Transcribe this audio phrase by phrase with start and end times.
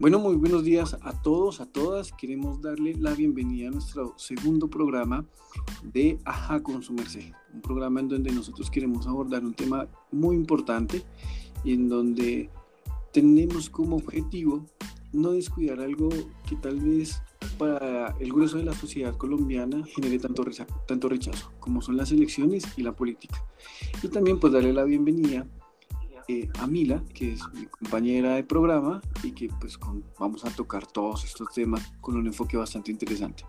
[0.00, 2.12] Bueno, muy buenos días a todos, a todas.
[2.12, 5.24] Queremos darle la bienvenida a nuestro segundo programa
[5.82, 11.02] de Aja con su un programa en donde nosotros queremos abordar un tema muy importante
[11.64, 12.48] y en donde
[13.12, 14.64] tenemos como objetivo
[15.12, 16.10] no descuidar algo
[16.48, 17.20] que tal vez
[17.58, 20.44] para el grueso de la sociedad colombiana genere tanto,
[20.86, 23.44] tanto rechazo, como son las elecciones y la política.
[24.00, 25.44] Y también pues darle la bienvenida
[26.28, 29.78] eh, a Mila, que es mi compañera de programa y que pues
[30.18, 33.46] vamos a tocar todos estos temas con un enfoque bastante interesante.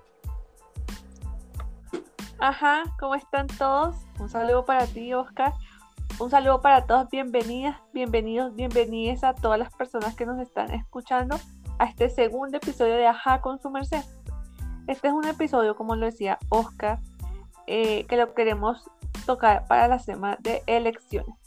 [2.40, 3.98] Ajá, ¿cómo están todos?
[4.18, 5.54] Un saludo para ti, Oscar.
[6.20, 11.38] Un saludo para todos, bienvenidas, bienvenidos, bienvenidas a todas las personas que nos están escuchando
[11.80, 14.04] a este segundo episodio de Ajá con su merced.
[14.88, 17.00] Este es un episodio, como lo decía Oscar,
[17.68, 18.90] eh, que lo queremos
[19.26, 21.39] tocar para la semana de elecciones.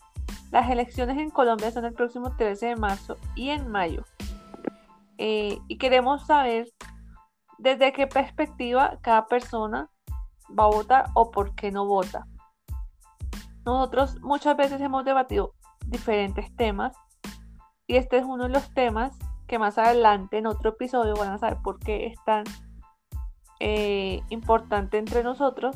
[0.53, 4.05] Las elecciones en Colombia son el próximo 13 de marzo y en mayo.
[5.17, 6.69] Eh, y queremos saber
[7.59, 9.89] desde qué perspectiva cada persona
[10.51, 12.27] va a votar o por qué no vota.
[13.65, 15.55] Nosotros muchas veces hemos debatido
[15.87, 16.95] diferentes temas
[17.87, 21.39] y este es uno de los temas que más adelante en otro episodio van a
[21.39, 22.45] saber por qué es tan
[23.59, 25.75] eh, importante entre nosotros.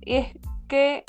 [0.00, 0.34] Y es
[0.66, 1.04] que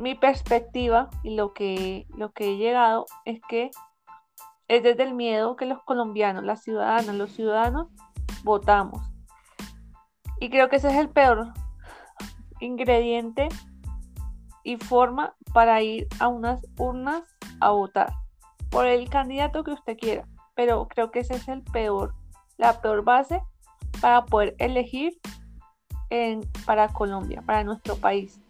[0.00, 3.70] mi perspectiva y lo que, lo que he llegado es que
[4.66, 7.88] es desde el miedo que los colombianos, las ciudadanas, los ciudadanos
[8.42, 9.02] votamos.
[10.40, 11.52] Y creo que ese es el peor
[12.60, 13.48] ingrediente
[14.64, 17.22] y forma para ir a unas urnas
[17.60, 18.12] a votar
[18.70, 20.26] por el candidato que usted quiera.
[20.54, 22.14] Pero creo que ese es el peor,
[22.56, 23.42] la peor base
[24.00, 25.20] para poder elegir
[26.08, 28.40] en, para Colombia, para nuestro país.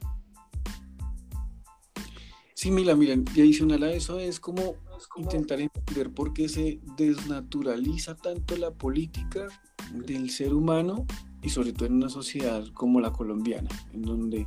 [2.60, 4.74] Sí, mira, miren, y adicional a eso es como
[5.16, 9.46] intentar entender por qué se desnaturaliza tanto la política
[9.94, 11.06] del ser humano
[11.40, 14.46] y sobre todo en una sociedad como la colombiana, en donde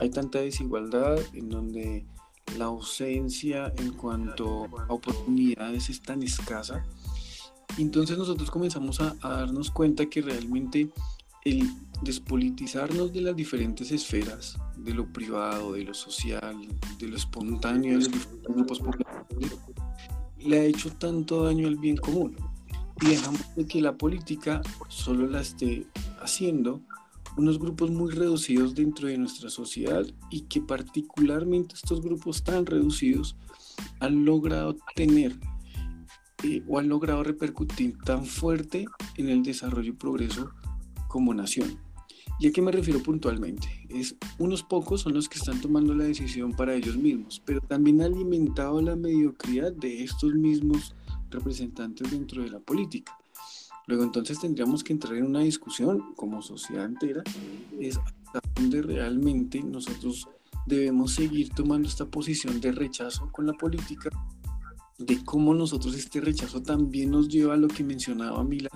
[0.00, 2.04] hay tanta desigualdad, en donde
[2.58, 6.84] la ausencia en cuanto a oportunidades es tan escasa.
[7.78, 10.90] entonces nosotros comenzamos a darnos cuenta que realmente
[11.46, 11.70] el
[12.02, 16.56] despolitizarnos de las diferentes esferas, de lo privado, de lo social,
[16.98, 19.56] de lo espontáneo, de los grupos populares,
[20.40, 22.36] le ha hecho tanto daño al bien común.
[23.00, 25.86] Y dejamos de que la política solo la esté
[26.20, 26.82] haciendo
[27.36, 33.36] unos grupos muy reducidos dentro de nuestra sociedad y que particularmente estos grupos tan reducidos
[34.00, 35.38] han logrado tener
[36.42, 38.86] eh, o han logrado repercutir tan fuerte
[39.16, 40.50] en el desarrollo y progreso
[41.16, 41.78] como nación.
[42.38, 43.66] ¿Y a qué me refiero puntualmente?
[43.88, 48.02] Es unos pocos son los que están tomando la decisión para ellos mismos, pero también
[48.02, 50.94] ha alimentado la mediocridad de estos mismos
[51.30, 53.16] representantes dentro de la política.
[53.86, 57.22] Luego entonces tendríamos que entrar en una discusión como sociedad entera,
[57.80, 60.28] es hasta dónde realmente nosotros
[60.66, 64.10] debemos seguir tomando esta posición de rechazo con la política
[64.98, 68.70] de cómo nosotros este rechazo también nos lleva a lo que mencionaba Mila,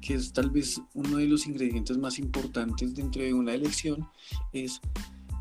[0.00, 4.08] que es tal vez uno de los ingredientes más importantes dentro de una elección,
[4.52, 4.80] es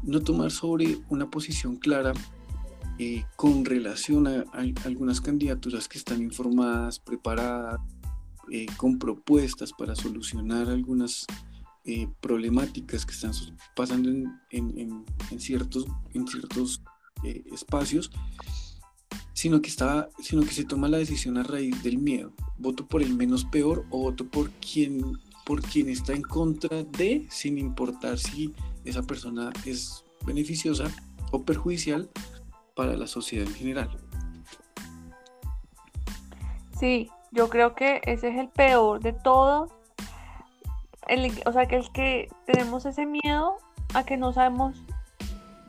[0.03, 2.14] no tomar sobre una posición clara
[2.98, 4.46] eh, con relación a,
[4.86, 7.80] algunas candidaturas que están informadas, preparadas,
[8.52, 11.25] eh, con propuestas para solucionar algunas
[11.86, 13.31] eh, problemáticas que están
[13.75, 14.09] pasando
[14.50, 15.06] en,
[15.38, 16.81] ciertos, en ciertos
[17.24, 18.12] espacios
[19.39, 22.33] sino que, sino que se toma la decisión a raíz del miedo.
[22.57, 27.25] Voto por el menos peor o voto por quien, por quien está en contra de,
[27.29, 30.91] sin importar si esa persona es beneficiosa
[31.31, 32.09] o perjudicial
[32.75, 33.89] para la sociedad en general.
[36.77, 39.69] Sí, yo creo que ese es el peor de todo.
[41.45, 43.56] o sea, que es que tenemos ese miedo
[43.94, 44.83] a que no sabemos,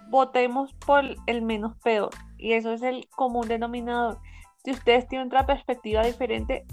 [0.09, 4.19] votemos por el menos peor y eso es el común denominador.
[4.65, 6.65] Si ustedes tienen otra perspectiva diferente,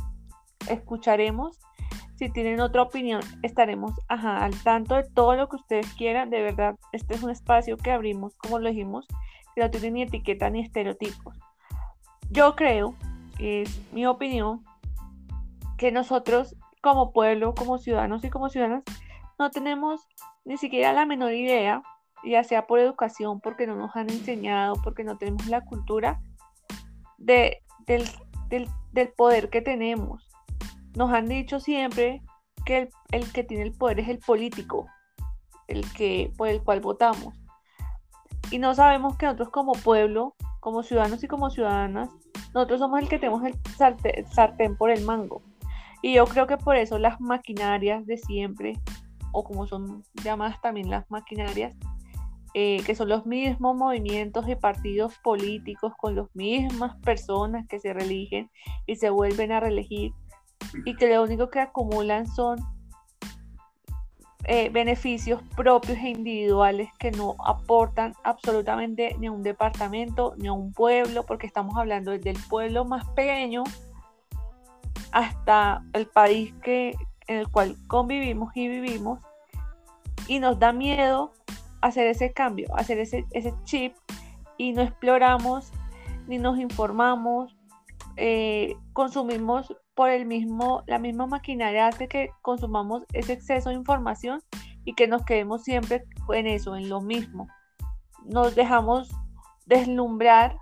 [0.69, 1.59] escucharemos.
[2.15, 6.29] Si tienen otra opinión, estaremos al tanto de todo lo que ustedes quieran.
[6.29, 9.05] De verdad, este es un espacio que abrimos, como lo dijimos,
[9.53, 11.37] que no tiene ni etiqueta ni estereotipos.
[12.31, 12.95] Yo creo,
[13.39, 14.65] es mi opinión,
[15.77, 18.83] que nosotros como pueblo, como ciudadanos y como ciudadanas,
[19.37, 20.07] no tenemos
[20.43, 21.83] ni siquiera la menor idea
[22.23, 26.19] ya sea por educación, porque no nos han enseñado, porque no tenemos la cultura
[27.17, 28.07] de, del,
[29.15, 30.27] poder que tenemos.
[30.95, 32.21] Nos han dicho siempre
[32.65, 34.87] que el, que tiene el poder es el político,
[35.67, 37.33] el que, por el cual votamos.
[38.51, 42.09] Y no sabemos que nosotros como pueblo, como ciudadanos y como ciudadanas,
[42.53, 43.55] nosotros somos el que tenemos el
[44.29, 45.41] sartén por el mango.
[46.01, 48.73] Y yo creo que por eso las maquinarias de siempre,
[49.31, 51.75] o como son llamadas también las maquinarias,
[52.59, 57.93] eh, que son los mismos movimientos y partidos políticos con las mismas personas que se
[57.93, 58.49] reeligen
[58.87, 60.11] y se vuelven a reelegir
[60.83, 62.57] y que lo único que acumulan son
[64.45, 70.53] eh, beneficios propios e individuales que no aportan absolutamente ni a un departamento ni a
[70.53, 73.65] un pueblo, porque estamos hablando desde el pueblo más pequeño
[75.11, 76.95] hasta el país que,
[77.27, 79.19] en el cual convivimos y vivimos,
[80.27, 81.33] y nos da miedo
[81.81, 83.95] hacer ese cambio, hacer ese, ese chip,
[84.57, 85.71] y no exploramos
[86.27, 87.55] ni nos informamos,
[88.17, 94.41] eh, consumimos por el mismo, la misma maquinaria hace que consumamos ese exceso de información
[94.83, 96.03] y que nos quedemos siempre
[96.33, 97.47] en eso, en lo mismo.
[98.25, 99.09] Nos dejamos
[99.65, 100.57] deslumbrar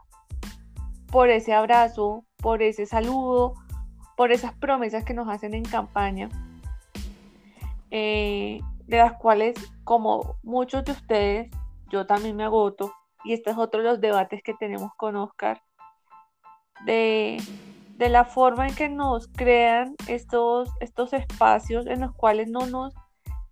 [1.12, 3.53] por ese abrazo, por ese saludo,
[4.17, 6.29] por esas promesas que nos hacen en campaña,
[7.91, 11.51] eh, de las cuales, como muchos de ustedes,
[11.89, 12.93] yo también me agoto,
[13.23, 15.61] y este es otro de los debates que tenemos con Oscar,
[16.85, 17.37] de
[17.97, 22.93] de la forma en que nos crean estos, estos espacios en los cuales no nos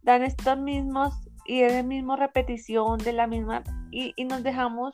[0.02, 1.14] dan estas mismas
[1.46, 4.94] y de misma repetición de la misma y, nos dejamos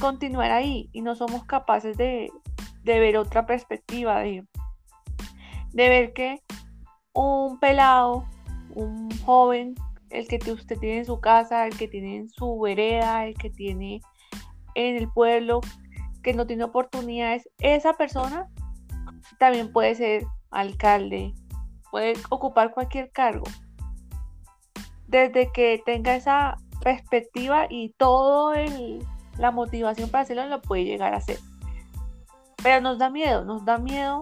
[0.00, 2.30] continuar ahí y no somos capaces de,
[2.84, 4.46] ver otra perspectiva de,
[5.72, 6.42] de ver que
[7.12, 8.24] un pelado
[8.74, 9.74] un joven
[10.10, 13.50] el que usted tiene en su casa el que tiene en su vereda el que
[13.50, 14.00] tiene
[14.74, 15.60] en el pueblo
[16.22, 18.48] que no tiene oportunidades esa persona
[19.38, 21.34] también puede ser alcalde,
[21.90, 23.46] puede ocupar cualquier cargo.
[25.06, 28.56] Desde que tenga esa perspectiva y toda
[29.38, 31.38] la motivación para hacerlo, lo puede llegar a hacer.
[32.62, 34.20] Pero nos da miedo, nos da miedo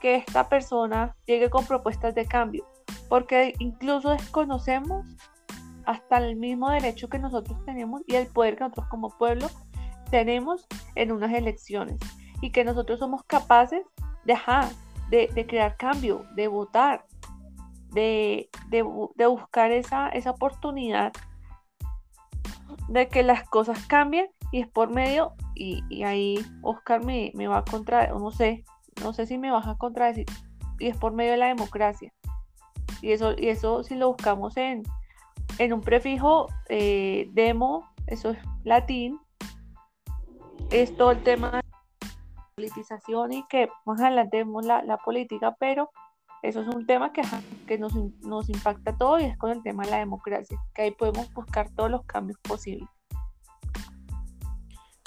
[0.00, 2.66] que esta persona llegue con propuestas de cambio,
[3.08, 5.06] porque incluso desconocemos
[5.86, 9.48] hasta el mismo derecho que nosotros tenemos y el poder que nosotros como pueblo
[10.10, 11.98] tenemos en unas elecciones
[12.40, 13.82] y que nosotros somos capaces
[14.24, 17.06] de, de, crear cambio, de votar,
[17.92, 18.48] de,
[19.28, 21.12] buscar esa, esa oportunidad
[22.88, 27.64] de que las cosas cambien y es por medio, y, ahí Oscar me, va a
[27.64, 28.64] contra, no sé,
[29.02, 30.26] no sé si me vas a contradecir,
[30.78, 32.12] y es por medio de la democracia.
[33.02, 34.82] Y eso, y eso si lo buscamos en,
[35.58, 39.18] en un prefijo eh, demo, eso es latín,
[40.70, 41.60] es todo el tema
[42.56, 45.90] politización y que más adelante vemos la, la política, pero
[46.42, 47.22] eso es un tema que,
[47.66, 50.90] que nos, nos, impacta todo y es con el tema de la democracia, que ahí
[50.92, 52.88] podemos buscar todos los cambios posibles.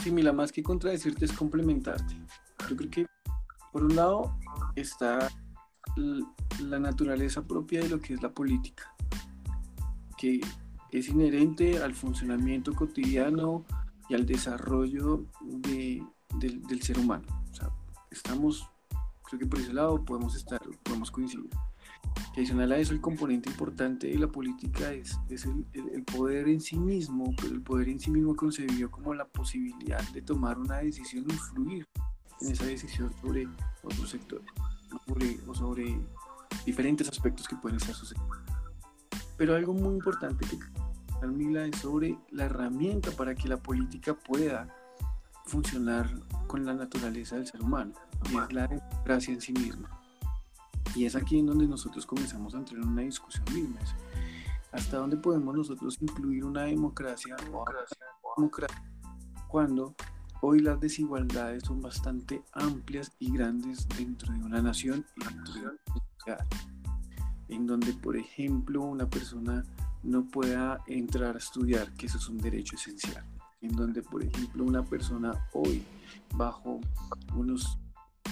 [0.01, 2.15] Sí, mira, más que contradecirte es complementarte.
[2.69, 3.05] Yo creo que,
[3.71, 4.35] por un lado,
[4.75, 5.29] está
[6.60, 8.94] la naturaleza propia de lo que es la política,
[10.18, 10.42] que
[10.92, 13.66] es inherente al funcionamiento cotidiano
[14.10, 16.04] y al desarrollo de,
[16.39, 17.42] del, del ser humano
[18.12, 18.69] estamos,
[19.24, 21.50] creo que por ese lado podemos estar, podemos coincidir.
[22.36, 26.62] adicional a eso, el componente importante de la política es, es el, el, poder en
[26.62, 30.77] sí mismo, pero el poder en sí mismo concebido como la posibilidad de tomar una
[30.77, 31.88] decisión influir
[32.41, 33.48] en esa decisión sobre
[33.84, 34.48] otros sectores
[35.05, 36.00] sobre, o sobre
[36.65, 38.36] diferentes aspectos que pueden estar sucediendo.
[39.38, 40.57] Pero algo muy importante que
[41.27, 44.67] Mila es sobre la herramienta para que la política pueda
[45.45, 46.10] funcionar
[46.48, 47.93] con la naturaleza del ser humano,
[48.29, 49.89] y es la democracia en sí misma.
[50.95, 53.79] Y es aquí en donde nosotros comenzamos a entrar en una discusión misma.
[54.71, 57.98] ¿Hasta dónde podemos nosotros incluir una democracia, democracia
[59.48, 59.93] cuando
[60.41, 65.60] hoy las desigualdades son bastante amplias y grandes dentro de una nación y dentro de
[65.62, 66.48] una?
[67.50, 69.63] En donde, por ejemplo, una persona
[70.03, 73.25] no pueda entrar a estudiar, que eso es un derecho esencial
[73.62, 75.83] en donde, por ejemplo, una persona hoy
[76.36, 76.81] bajo
[77.36, 77.77] unos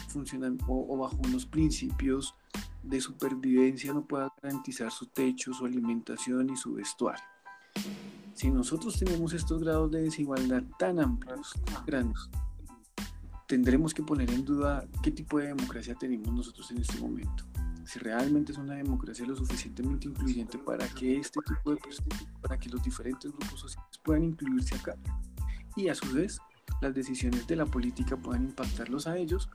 [0.07, 2.35] funcionan o, bajo unos principios
[2.81, 7.23] de supervivencia no pueda garantizar su techo, su alimentación y su vestuario.
[8.39, 12.29] Si nosotros tenemos estos grados de desigualdad tan amplios, tan grandes,
[13.49, 17.43] tendremos que poner en duda qué tipo de democracia tenemos nosotros en este momento.
[17.83, 21.79] Si realmente es una democracia lo suficientemente incluyente para que este tipo de
[22.39, 24.95] para que los diferentes grupos sociales puedan incluirse acá
[25.75, 26.39] y a su vez
[26.79, 29.49] las decisiones de la política puedan impactarlos a ellos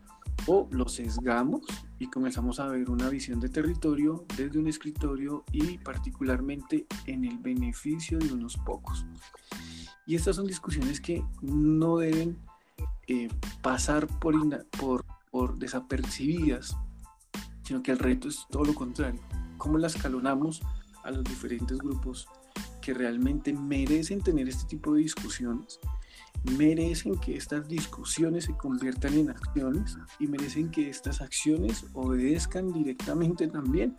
[0.47, 1.63] o los sesgamos
[1.99, 7.39] y comenzamos a ver una visión de territorio desde un escritorio y particularmente en el
[7.39, 9.07] beneficio de unos pocos.
[10.07, 12.39] Y estas son discusiones que no deben
[13.07, 13.29] eh,
[13.63, 14.35] pasar por,
[14.79, 16.77] por, por desapercibidas
[17.65, 19.21] sino que el reto es todo lo contrario.
[19.57, 20.63] ¿Cómo la escalonamos
[21.03, 22.29] a los diferentes grupos
[22.81, 25.81] que realmente merecen tener este tipo de discusiones,
[26.43, 33.49] merecen que estas discusiones se conviertan en acciones y merecen que estas acciones obedezcan directamente
[33.49, 33.97] también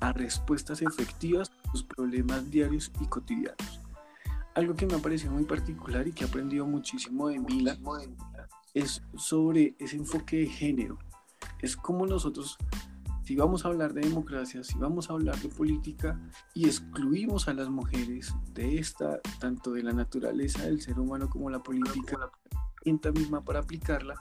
[0.00, 3.80] a respuestas efectivas a los problemas diarios y cotidianos.
[4.54, 7.78] Algo que me ha parecido muy particular y que he aprendido muchísimo de Mila
[8.74, 10.98] es sobre ese enfoque de género.
[11.60, 12.58] Es como nosotros
[13.24, 16.18] si vamos a hablar de democracia, si vamos a hablar de política
[16.54, 21.48] y excluimos a las mujeres de esta, tanto de la naturaleza del ser humano como
[21.48, 22.30] la política, la
[22.80, 24.14] herramienta misma para aplicarla,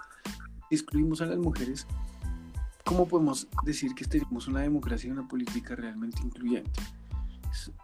[0.70, 1.88] excluimos a las mujeres,
[2.86, 6.80] ¿cómo podemos decir que tenemos una democracia y una política realmente incluyente?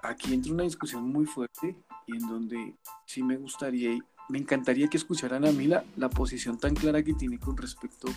[0.03, 3.97] Aquí entra una discusión muy fuerte y en donde sí me gustaría,
[4.29, 8.07] me encantaría que escucharan a mí la, la posición tan clara que tiene con respecto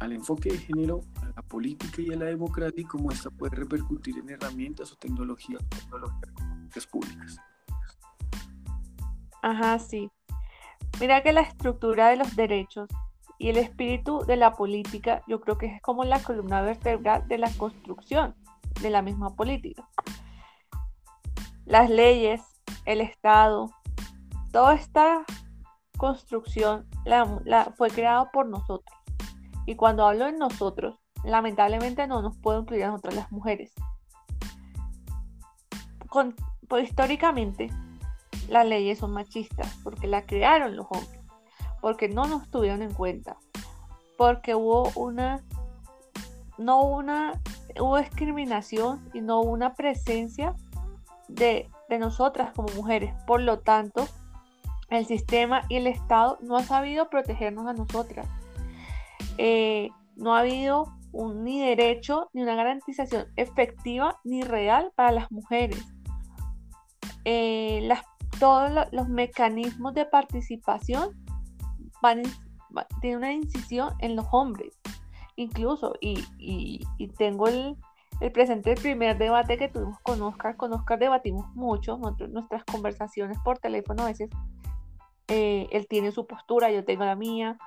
[0.00, 3.54] al enfoque de género, a la política y a la democracia y cómo esta puede
[3.54, 7.36] repercutir en herramientas o tecnologías, tecnologías públicas.
[9.42, 10.10] Ajá, sí.
[10.98, 12.88] Mira que la estructura de los derechos
[13.38, 17.38] y el espíritu de la política yo creo que es como la columna vertebral de
[17.38, 18.34] la construcción
[18.80, 19.88] de la misma política.
[21.66, 22.42] Las leyes,
[22.86, 23.70] el Estado,
[24.50, 25.24] toda esta
[25.98, 28.99] construcción la, fue creada por nosotros
[29.66, 33.72] y cuando hablo de nosotros, lamentablemente no nos puedo incluir a nosotras las mujeres.
[36.68, 37.70] pues, históricamente,
[38.48, 41.20] las leyes son machistas porque la crearon los hombres,
[41.80, 43.36] porque no nos tuvieron en cuenta,
[44.16, 45.40] porque hubo una,
[46.58, 47.40] no una,
[47.78, 50.54] hubo discriminación y no hubo una presencia
[51.28, 53.14] de, de nosotras como mujeres.
[53.26, 54.08] Por lo tanto,
[54.90, 58.26] el sistema y el Estado no ha sabido protegernos a nosotras.
[59.38, 65.84] Eh, no ha habido ni derecho ni una garantización efectiva ni real para las mujeres.
[67.24, 67.88] Eh,
[68.38, 71.10] todos los mecanismos de participación
[73.00, 74.78] tienen una incisión en los hombres,
[75.36, 76.80] incluso, y,
[77.18, 77.76] tengo el,
[78.32, 80.56] presente el primer debate que tuvimos con Oscar.
[80.56, 84.30] Con Oscar debatimos mucho, nuestras conversaciones por teléfono a veces.
[85.28, 87.58] Eh, él tiene su postura, yo tengo la mía.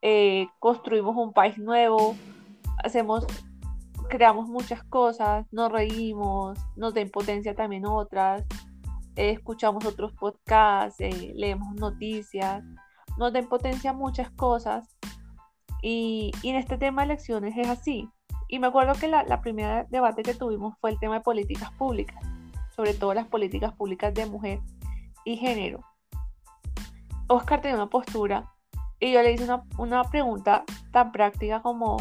[0.00, 2.14] Eh, construimos un país nuevo,
[2.84, 3.26] hacemos,
[4.08, 8.44] creamos muchas cosas, nos reímos, nos da impotencia también otras,
[9.16, 12.62] eh, escuchamos otros podcasts, eh, leemos noticias,
[13.16, 14.88] nos da impotencia muchas cosas.
[15.82, 18.08] Y, en este tema de elecciones es así.
[18.48, 21.72] Y me acuerdo que la, la primera debate que tuvimos fue el tema de políticas
[21.72, 22.22] públicas,
[22.74, 24.60] sobre todo las políticas públicas de mujer
[25.24, 25.80] y género.
[27.26, 28.50] Oscar tenía una postura
[29.00, 31.98] y yo le hice una, pregunta tan práctica como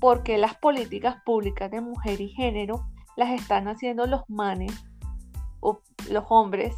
[0.00, 2.86] ¿por qué las políticas públicas de mujer y género
[3.16, 4.72] las están haciendo los manes
[5.60, 6.74] o los hombres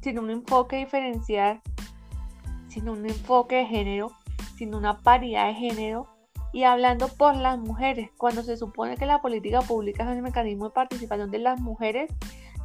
[0.00, 1.62] sin un enfoque diferencial,
[2.68, 4.12] sin un enfoque de género,
[4.56, 6.08] sin una paridad de género
[6.52, 10.66] y hablando por las mujeres, cuando se supone que la política pública es el mecanismo
[10.66, 12.12] de participación de las mujeres,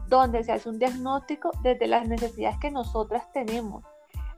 [0.08, 3.84] donde se hace un diagnóstico desde las necesidades que nosotras tenemos,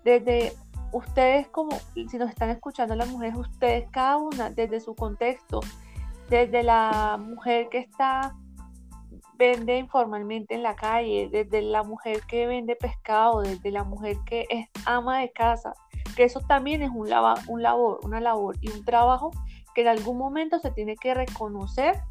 [0.03, 0.53] desde
[0.91, 5.61] ustedes como, si nos están escuchando las mujeres, ustedes cada una desde su contexto,
[6.29, 8.35] desde la mujer que está,
[9.37, 14.45] vende informalmente en la calle, desde la mujer que vende pescado, desde la mujer que
[14.49, 15.73] es ama de casa,
[16.15, 17.09] que eso también es un,
[17.47, 19.31] un labor, una labor y un trabajo
[19.73, 22.01] que en algún momento se tiene que reconocer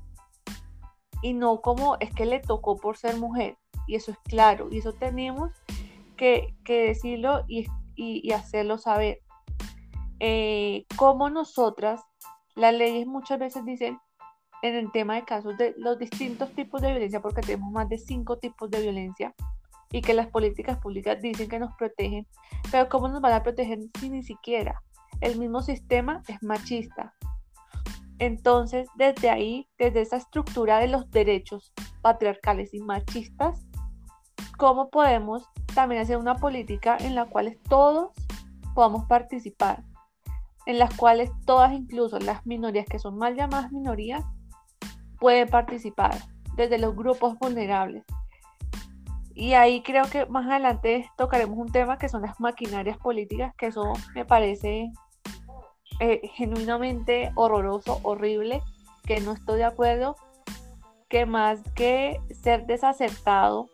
[1.23, 3.57] y no como es que le tocó por ser mujer.
[3.87, 5.51] Y eso es claro, y eso tenemos
[6.17, 7.67] que, que decirlo y
[8.01, 9.21] y, hacerlo saber.
[10.19, 12.01] Eh, como nosotras,
[12.55, 13.99] las leyes muchas veces dicen
[14.63, 17.99] en el tema de casos de los distintos tipos de violencia, porque tenemos más de
[17.99, 19.35] cinco tipos de violencia,
[19.93, 22.27] y que las políticas públicas dicen que nos protegen,
[22.71, 24.83] pero ¿cómo nos van a proteger si ni siquiera
[25.21, 27.15] el mismo sistema es machista?
[28.19, 33.67] Entonces, desde ahí, desde esa estructura de los derechos patriarcales y machistas,
[34.59, 38.11] ¿cómo podemos también hacer una política en la cual todos
[38.75, 39.83] podamos participar,
[40.67, 44.25] en las cuales todas, incluso las minorías que son mal llamadas minorías,
[45.19, 46.17] pueden participar,
[46.57, 48.05] desde los grupos vulnerables.
[49.35, 53.67] Y ahí creo que más adelante tocaremos un tema que son las maquinarias políticas, que
[53.67, 54.91] eso me parece
[56.01, 58.63] eh, genuinamente horroroso, horrible,
[59.05, 60.17] que no estoy de acuerdo,
[61.09, 63.69] que más que ser desacertado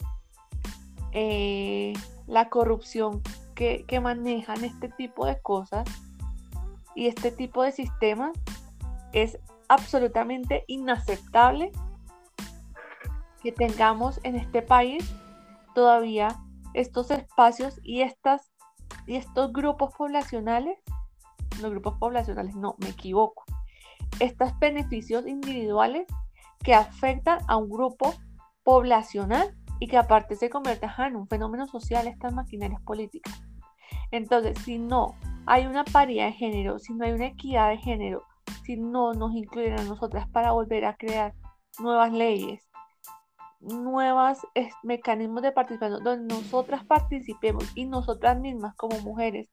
[1.18, 1.94] eh,
[2.26, 3.23] la corrupción
[3.54, 5.88] que, manejan este tipo de cosas
[6.94, 8.37] y este tipo de sistemas
[9.14, 11.73] es absolutamente inaceptable
[13.42, 15.11] que tengamos en este país
[15.75, 16.28] todavía
[16.75, 18.52] estos espacios y estas
[19.06, 20.78] y estos grupos poblacionales,
[21.62, 23.44] no grupos poblacionales, no, me equivoco,
[24.20, 26.06] estos beneficios individuales
[26.62, 28.12] que afectan a un grupo
[28.64, 33.42] poblacional y que aparte se convierte en un fenómeno social estas maquinarias políticas.
[34.11, 35.14] Entonces, si no
[35.47, 38.23] hay una paridad de género, si no hay una equidad de género,
[38.64, 41.35] si no nos incluyen a nosotras para volver a crear
[41.78, 42.66] nuevas leyes,
[43.61, 44.38] nuevos
[44.83, 49.50] mecanismos de participación donde nosotras participemos y nosotras mismas como mujeres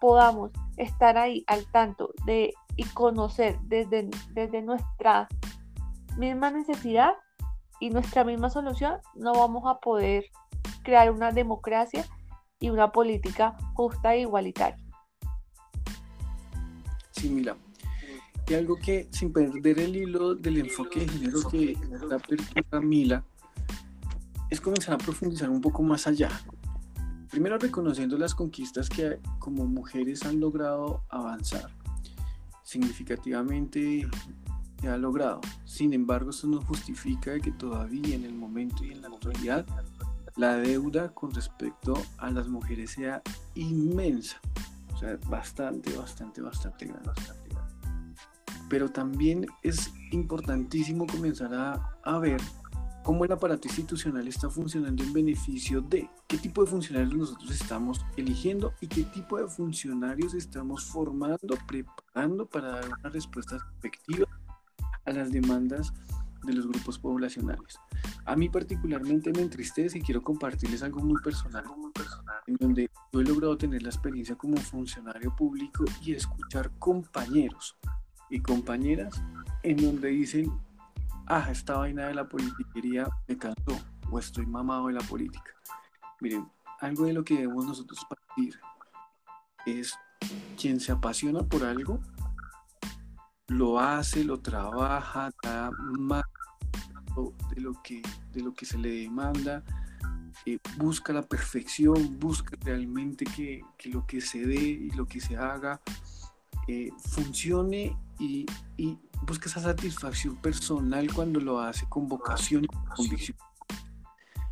[0.00, 5.28] podamos estar ahí al tanto de y conocer desde, desde nuestra
[6.16, 7.14] misma necesidad
[7.80, 10.24] y nuestra misma solución, no vamos a poder
[10.82, 12.06] crear una democracia
[12.58, 14.82] y una política justa e igualitaria.
[17.12, 17.56] Sí, mira.
[18.48, 21.76] Y algo que, sin perder el hilo del enfoque de género que
[22.08, 23.24] da apertura Mila,
[24.50, 26.30] es comenzar a profundizar un poco más allá.
[27.30, 31.70] Primero reconociendo las conquistas que como mujeres han logrado avanzar
[32.62, 34.08] significativamente
[34.80, 35.40] se ha logrado.
[35.64, 39.66] Sin embargo, eso no justifica que todavía en el momento y en la actualidad
[40.36, 43.22] la deuda con respecto a las mujeres sea
[43.54, 44.40] inmensa.
[44.94, 47.10] O sea, bastante, bastante, bastante grande.
[48.68, 52.40] Pero también es importantísimo comenzar a, a ver
[53.04, 58.04] cómo el aparato institucional está funcionando en beneficio de qué tipo de funcionarios nosotros estamos
[58.16, 64.26] eligiendo y qué tipo de funcionarios estamos formando, preparando para dar una respuesta efectiva
[65.06, 65.92] a las demandas
[66.44, 67.78] de los grupos poblacionales.
[68.24, 72.90] A mí particularmente me entristece y quiero compartirles algo muy personal, muy personal, en donde
[73.12, 77.76] yo he logrado tener la experiencia como funcionario público y escuchar compañeros
[78.30, 79.22] y compañeras
[79.62, 80.52] en donde dicen,
[81.26, 83.78] ah, esta vaina de la politiquería me cansó
[84.10, 85.52] o estoy mamado de la política.
[86.20, 86.48] Miren,
[86.80, 88.58] algo de lo que debemos nosotros partir
[89.66, 89.94] es
[90.60, 92.00] quien se apasiona por algo,
[93.48, 96.24] lo hace, lo trabaja, da más
[97.54, 99.62] de lo que, de lo que se le demanda,
[100.44, 105.20] eh, busca la perfección, busca realmente que, que, lo que se dé y lo que
[105.20, 105.80] se haga
[106.68, 113.36] eh, funcione y, y, busca esa satisfacción personal cuando lo hace con vocación y convicción.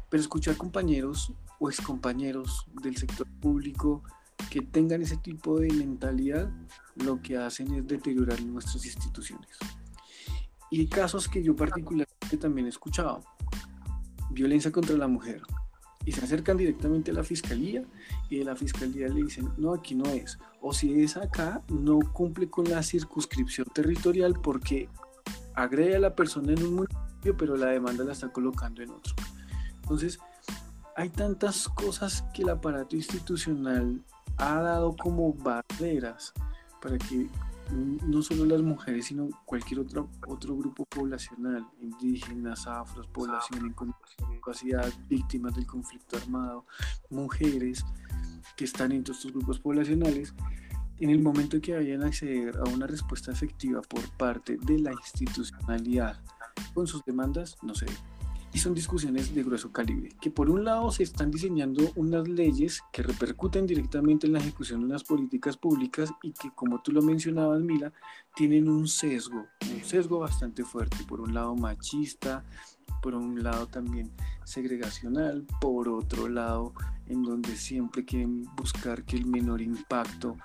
[0.08, 4.02] Pero escuchar compañeros o excompañeros del sector público
[4.50, 6.50] que tengan ese tipo de mentalidad,
[6.96, 9.56] lo que hacen es deteriorar nuestras instituciones.
[10.70, 13.20] Y casos que yo particularmente también he escuchado,
[14.30, 15.42] violencia contra la mujer,
[16.06, 17.82] y se acercan directamente a la fiscalía
[18.28, 20.38] y de la fiscalía le dicen, no, aquí no es.
[20.60, 24.88] O si es acá, no cumple con la circunscripción territorial porque
[25.54, 29.14] agrede a la persona en un municipio, pero la demanda la está colocando en otro.
[29.82, 30.18] Entonces,
[30.96, 34.02] hay tantas cosas que el aparato institucional
[34.36, 36.32] ha dado como barreras
[36.80, 37.28] para que
[37.72, 43.74] no solo las mujeres, sino cualquier otro, otro grupo poblacional, indígenas, afros, población en
[44.40, 46.66] capacidad, víctimas del conflicto armado,
[47.10, 47.84] mujeres
[48.56, 50.34] que están en todos estos grupos poblacionales,
[51.00, 54.92] en el momento que vayan a acceder a una respuesta efectiva por parte de la
[54.92, 56.20] institucionalidad
[56.72, 57.86] con sus demandas, no se
[58.54, 62.80] y son discusiones de grueso calibre, que por un lado se están diseñando unas leyes
[62.92, 67.02] que repercuten directamente en la ejecución de unas políticas públicas y que, como tú lo
[67.02, 67.92] mencionabas, Mila,
[68.36, 72.44] tienen un sesgo, un sesgo bastante fuerte, por un lado machista,
[73.02, 74.12] por un lado también
[74.44, 76.72] segregacional, por otro lado
[77.08, 80.36] en donde siempre quieren buscar que el menor impacto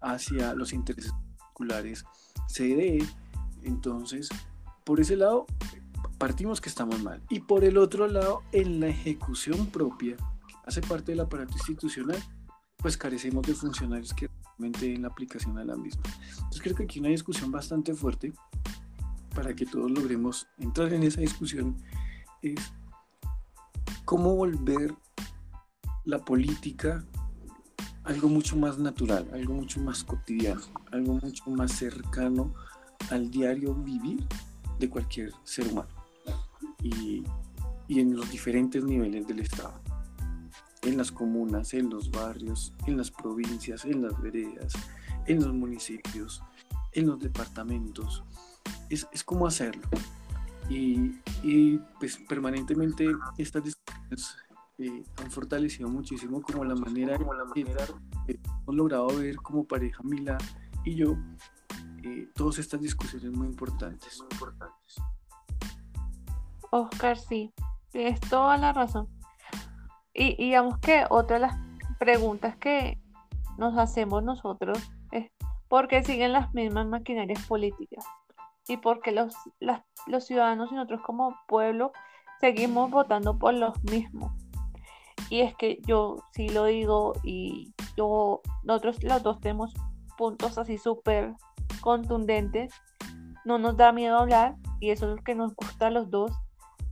[0.00, 2.04] hacia los intereses particulares
[2.46, 3.04] se dé.
[3.64, 4.28] Entonces,
[4.84, 5.46] por ese lado,
[6.18, 7.22] partimos que estamos mal.
[7.30, 10.16] Y por el otro lado, en la ejecución propia,
[10.66, 12.22] hace parte del aparato institucional,
[12.76, 16.02] pues carecemos de funcionarios que realmente en la aplicación de la misma.
[16.30, 18.32] Entonces creo que aquí una discusión bastante fuerte
[19.34, 21.76] para que todos logremos entrar en esa discusión
[22.42, 22.60] es
[24.04, 24.94] cómo volver
[26.04, 27.04] la política
[28.04, 32.54] algo mucho más natural, algo mucho más cotidiano, algo mucho más cercano
[33.10, 34.26] al diario vivir
[34.78, 35.97] de cualquier ser humano
[36.82, 37.24] y,
[37.88, 39.80] en los diferentes niveles del Estado,
[40.82, 44.72] en las comunas, en los barrios, en las provincias, en las veredas,
[45.26, 46.42] en los municipios,
[46.92, 48.22] en los departamentos.
[48.90, 49.88] Es, es como hacerlo.
[50.68, 53.06] Y, y, pues permanentemente
[53.38, 54.36] estas discusiones
[54.78, 57.86] eh, han fortalecido muchísimo como la manera, como la manera
[58.26, 60.38] que hemos logrado ver como pareja Mila
[60.84, 61.16] y yo
[62.04, 64.18] eh, todas estas discusiones muy importantes.
[64.18, 64.96] Muy importantes.
[66.70, 67.52] Oscar, sí,
[67.90, 69.08] tienes toda la razón.
[70.14, 71.56] Y, digamos que otra de las
[71.98, 73.00] preguntas que
[73.56, 74.78] nos hacemos nosotros
[75.12, 75.30] es
[75.68, 78.04] ¿por qué siguen las mismas maquinarias políticas?
[78.66, 81.92] ¿Y por qué los, los ciudadanos y nosotros como pueblo
[82.40, 84.32] seguimos votando por los mismos?
[85.30, 89.74] Y es que yo sí lo digo y yo, nosotros los dos tenemos
[90.16, 91.34] puntos así súper
[91.80, 92.72] contundentes.
[93.44, 96.32] No nos da miedo hablar y eso es lo que nos gusta a los dos.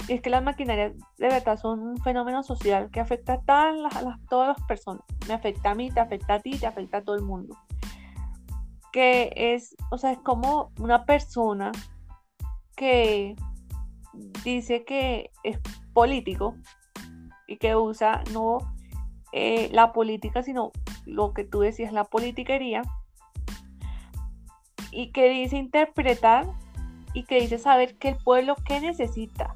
[0.09, 4.49] Y es que las maquinarias de verdad son un fenómeno social que afecta a, todas
[4.49, 5.03] las personas.
[5.27, 7.57] Me afecta a mí, te afecta a ti, te afecta a todo el mundo.
[8.93, 11.73] Que es, o sea, es como una persona
[12.77, 13.35] que
[14.45, 15.59] dice que es
[15.93, 16.55] político
[17.49, 18.59] y que usa no
[19.33, 20.73] eh, la política, sino
[21.05, 22.83] lo que tú decías, la politiquería,
[24.91, 26.47] y que dice interpretar
[27.13, 29.55] y que dice saber que el pueblo qué necesita.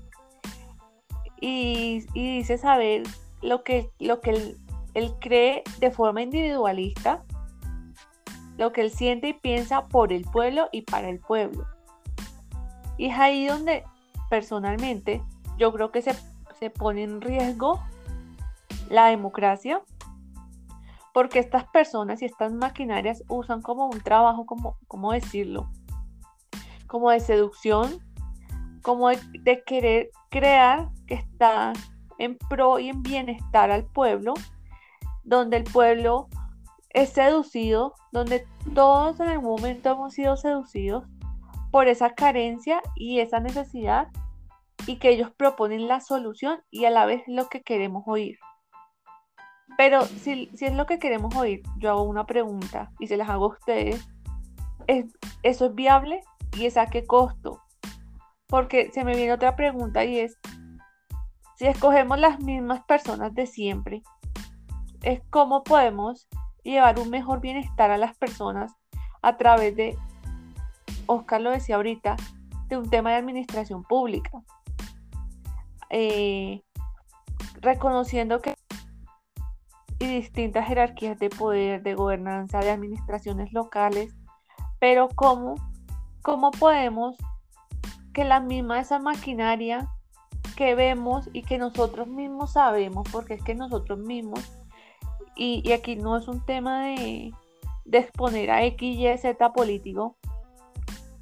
[1.40, 3.02] Y, dice saber
[3.42, 4.56] lo que, lo que
[4.94, 7.24] él, cree de forma individualista,
[8.58, 11.66] lo que él siente y piensa por el pueblo y para el pueblo.
[12.98, 13.84] Y es ahí donde
[14.28, 15.22] personalmente
[15.56, 16.14] yo creo que se,
[16.58, 17.82] se pone en riesgo
[18.90, 19.82] la democracia
[21.12, 25.68] porque estas personas y estas maquinarias usan como un trabajo, como, ¿cómo decirlo?
[26.86, 28.00] Como de seducción,
[28.82, 31.72] como de, querer crear que está
[32.18, 34.34] en pro y en bienestar al pueblo,
[35.24, 36.28] donde el pueblo
[36.90, 41.04] es seducido, donde todos en algún momento hemos sido seducidos
[41.70, 44.08] por esa carencia y esa necesidad
[44.86, 48.38] y que ellos proponen la solución y a la vez lo que queremos oír.
[49.76, 53.46] Pero si, es lo que queremos oír, yo hago una pregunta y se las hago
[53.46, 54.08] a ustedes.
[54.86, 55.06] ¿Es,
[55.42, 56.22] ¿Eso es viable?
[56.56, 57.62] ¿Y es a qué costo?
[58.50, 60.38] Porque se me viene otra pregunta y es,
[61.56, 64.02] si escogemos las mismas personas de siempre,
[65.02, 66.28] es cómo podemos
[66.62, 68.74] llevar un mejor bienestar a las personas
[69.22, 69.96] a través de,
[71.06, 72.16] Oscar lo decía ahorita,
[72.68, 74.42] de un tema de administración pública.
[75.90, 76.62] Eh,
[77.60, 78.54] reconociendo que
[79.98, 84.14] y distintas jerarquías de poder, de gobernanza, de administraciones locales,
[84.78, 85.56] pero cómo,
[86.22, 87.16] cómo podemos
[88.12, 89.88] que la misma esa maquinaria
[90.56, 94.40] que vemos y que nosotros mismos sabemos, porque es que nosotros mismos,
[95.36, 97.32] y, aquí no es un tema de,
[97.84, 100.16] de exponer a X, Y, Z político,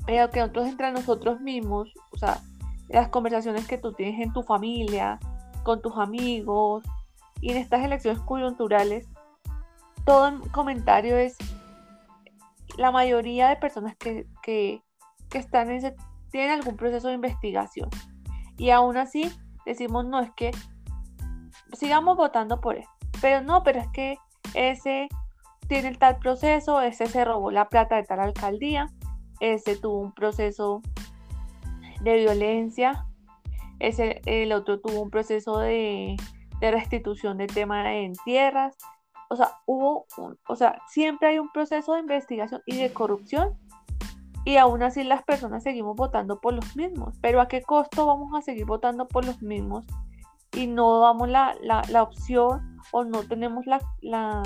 [0.06, 2.40] pero que nosotros entre nosotros mismos, o sea,
[2.88, 5.18] las conversaciones que tú tienes en tu familia,
[5.62, 6.84] con tus amigos,
[7.40, 9.06] y en estas elecciones coyunturales,
[10.04, 11.36] todo comentario es
[12.76, 14.82] la mayoría de personas que,
[15.32, 15.96] están en ese,
[16.30, 17.88] tienen algún proceso de investigación.
[18.56, 19.30] Y aún así
[19.64, 20.50] decimos, no, es que
[21.72, 22.84] sigamos votando por él.
[23.20, 24.16] Pero no, pero es que
[24.54, 25.08] ese
[25.68, 28.88] tiene el tal proceso, ese se robó la plata de tal alcaldía,
[29.40, 30.82] ese tuvo un proceso
[32.00, 33.06] de violencia,
[33.80, 36.16] ese, el otro tuvo un proceso de
[36.60, 38.76] de restitución de tema en tierras.
[39.30, 40.06] O sea, hubo
[40.46, 43.58] o sea, siempre hay un proceso de investigación y de corrupción
[44.48, 47.14] y aún así las personas seguimos votando por los mismos.
[47.20, 49.84] Pero ¿a qué costo vamos a seguir votando por los mismos
[50.54, 54.42] y no damos la, opción o no tenemos la,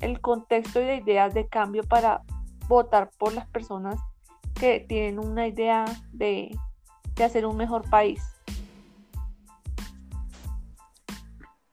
[0.00, 2.22] el contexto y la idea de cambio para
[2.66, 4.00] votar por las personas
[4.54, 6.50] que tienen una idea de,
[7.14, 8.20] de hacer un mejor país?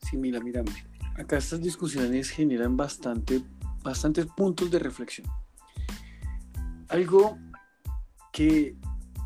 [0.02, 0.62] Sí, mira, mira,
[1.18, 3.42] acá estas discusiones generan bastante,
[3.82, 5.26] bastantes puntos de reflexión.
[6.88, 7.36] Algo
[8.36, 8.76] que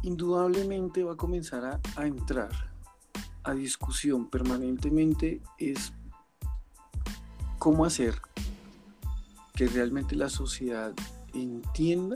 [0.05, 2.70] indudablemente va a comenzar a, entrar
[3.42, 5.92] a discusión permanentemente es
[7.59, 8.23] cómo hacer
[9.57, 10.94] que realmente la sociedad
[11.35, 12.14] entienda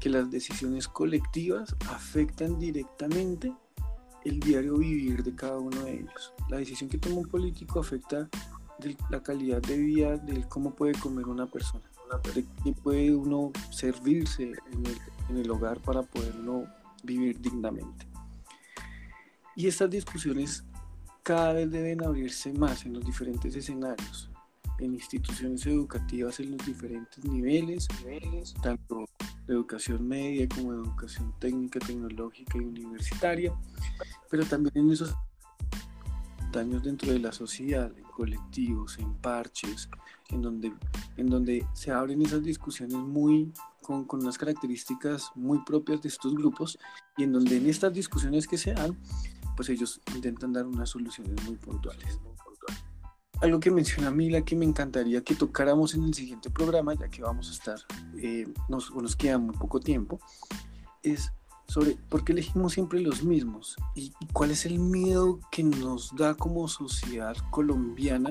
[0.00, 3.52] que las decisiones colectivas afectan directamente
[4.24, 6.34] el diario vivir de cada uno de ellos.
[6.48, 8.28] La decisión que toma un político afecta
[9.08, 11.84] la calidad de vida, de cómo puede comer una persona,
[12.34, 14.98] de qué puede uno servirse en el,
[15.50, 16.66] hogar para poderlo
[17.02, 18.06] vivir dignamente.
[19.54, 20.64] Y estas discusiones
[21.22, 24.30] cada vez deben abrirse más en los diferentes escenarios,
[24.78, 27.86] en instituciones educativas en los diferentes niveles,
[28.62, 29.04] tanto
[29.46, 33.54] de educación media como de educación técnica, tecnológica y universitaria,
[34.30, 35.14] pero también en esos
[36.38, 39.88] simultáneos dentro de la sociedad, en colectivos, en parches,
[40.30, 40.72] en donde,
[41.16, 46.34] en donde se abren esas discusiones muy con, con unas características muy propias de estos
[46.34, 46.78] grupos
[47.16, 48.98] y en donde en estas discusiones que se dan,
[49.56, 52.18] pues ellos intentan dar unas soluciones muy puntuales.
[53.40, 57.22] Algo que menciona Mila que me encantaría que tocáramos en el siguiente programa, ya que
[57.22, 57.78] vamos a estar,
[58.16, 60.20] eh, nos, nos queda muy poco tiempo,
[61.02, 61.32] es
[61.72, 66.34] sobre por qué elegimos siempre los mismos y, cuál es el miedo que nos da
[66.34, 68.30] como sociedad colombiana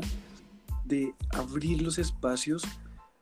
[0.85, 2.63] de abrir los espacios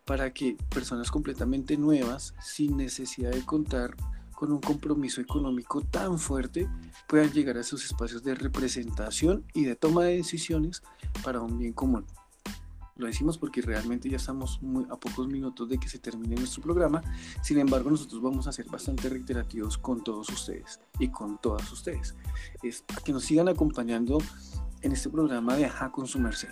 [0.09, 3.95] para que personas completamente nuevas, sin necesidad de contar
[4.31, 6.67] con un compromiso económico tan fuerte,
[7.07, 10.81] puedan llegar a esos espacios de representación y de toma de decisiones
[11.23, 12.07] para un bien común.
[12.95, 16.63] Lo decimos porque realmente ya estamos muy a pocos minutos de que se termine nuestro
[16.63, 17.03] programa.
[17.43, 22.15] Sin embargo, nosotros vamos a ser bastante reiterativos con todos ustedes y con todas ustedes.
[22.63, 24.17] Es que nos sigan acompañando
[24.81, 26.49] en este programa de Ajá con su merced,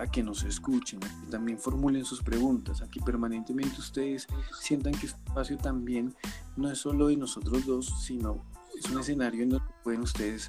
[0.00, 4.26] a que nos escuchen, que también formulen sus preguntas, a que permanentemente ustedes
[4.58, 6.14] sientan que este espacio también
[6.56, 8.42] no es solo de nosotros dos, sino
[8.78, 10.48] es un escenario en donde pueden ustedes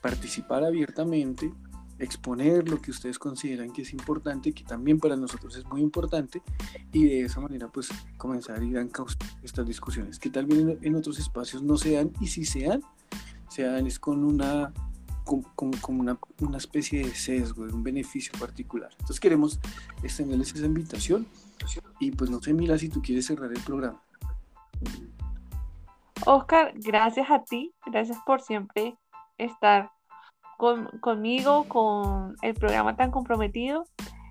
[0.00, 1.52] participar abiertamente
[1.98, 6.42] exponer lo que ustedes consideran que es importante, que también para nosotros es muy importante,
[6.92, 8.86] y de esa manera pues comenzar ir a
[9.42, 12.82] estas discusiones, que tal vez en, otros espacios no se dan, y si se dan,
[13.48, 14.72] se dan es con una
[15.24, 18.90] como, una, una, especie de sesgo, de un beneficio particular.
[18.92, 19.60] Entonces queremos
[20.02, 21.26] extenderles esa invitación
[22.00, 24.00] y pues no sé, Mila, si tú quieres cerrar el programa.
[26.26, 28.96] Oscar, gracias a ti, gracias por siempre
[29.38, 29.90] estar
[31.00, 33.84] conmigo, con el programa tan comprometido.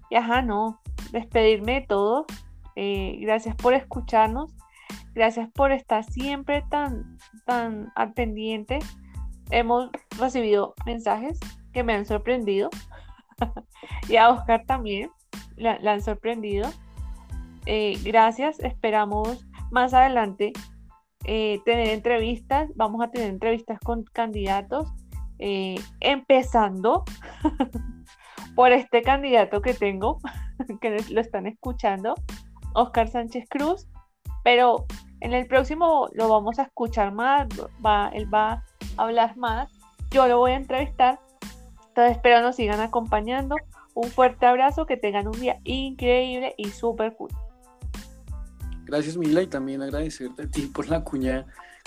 [0.09, 0.79] Y ajá, no,
[1.11, 2.25] despedirme de todos.
[2.75, 4.51] Eh, gracias por escucharnos.
[5.13, 8.79] Gracias por estar siempre tan, tan al pendiente.
[9.51, 11.39] Hemos recibido mensajes
[11.73, 12.69] que me han sorprendido.
[14.09, 15.11] y a Oscar también
[15.55, 16.69] la, han sorprendido.
[17.65, 18.59] Eh, gracias.
[18.59, 20.53] Esperamos más adelante
[21.25, 22.69] eh, tener entrevistas.
[22.75, 24.91] Vamos a tener entrevistas con candidatos
[25.43, 27.03] eh, empezando
[28.55, 30.19] por este candidato que tengo,
[30.81, 32.13] que lo están escuchando,
[32.75, 33.87] Oscar Sánchez Cruz,
[34.43, 34.85] pero
[35.19, 37.47] en el próximo lo vamos a escuchar más,
[37.83, 38.63] va, él va
[38.97, 39.69] hablar más,
[40.09, 41.19] yo lo voy a entrevistar,
[41.89, 43.55] entonces espero nos sigan acompañando,
[43.93, 47.29] un fuerte abrazo, que tengan un día increíble y súper cool.
[48.85, 51.45] Gracias Mila y también agradecerte a ti por la cuña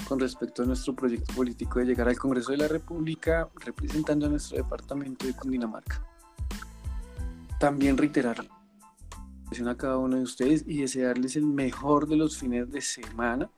[0.08, 4.30] con respecto a nuestro proyecto político de llegar al Congreso de la República representando a
[4.30, 6.02] nuestro departamento de Cundinamarca.
[7.58, 8.44] También reiterar
[9.66, 13.48] a cada uno de ustedes y desearles el mejor de los fines de semana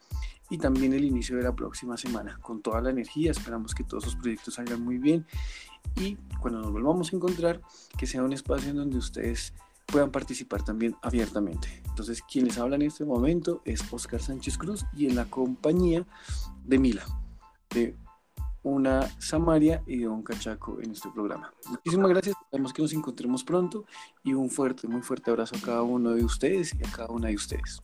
[0.51, 3.31] y también el inicio de la próxima semana con toda la energía.
[3.31, 5.27] Esperamos que todos los proyectos salgan muy bien
[5.95, 7.61] y cuando nos volvamos a encontrar,
[7.97, 9.55] que sea un espacio en donde ustedes
[9.87, 11.83] puedan participar también abiertamente.
[11.87, 16.05] Entonces, quien les habla en este momento es Oscar Sánchez Cruz y en la compañía
[16.65, 17.05] de Mila,
[17.71, 17.97] de
[18.63, 21.53] una Samaria y de un Cachaco en este programa.
[21.69, 23.85] Muchísimas gracias, esperamos que nos encontremos pronto
[24.25, 27.29] y un fuerte, muy fuerte abrazo a cada uno de ustedes y a cada una
[27.29, 27.81] de ustedes.